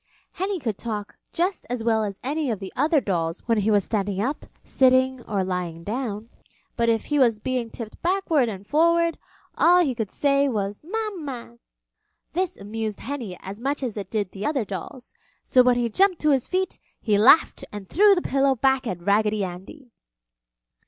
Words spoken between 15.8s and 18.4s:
jumped to his feet he laughed and threw the